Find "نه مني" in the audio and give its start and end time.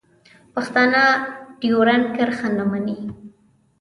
2.57-2.99